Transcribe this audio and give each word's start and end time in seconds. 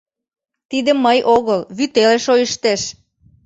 –Тиде 0.69 0.91
мый 1.05 1.19
огыл, 1.35 1.59
вӱтеле 1.77 2.17
шойыштеш. 2.25 2.81